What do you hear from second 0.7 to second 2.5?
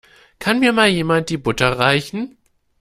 mal jemand die Butter reichen?